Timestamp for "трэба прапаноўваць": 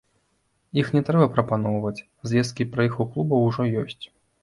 1.09-2.05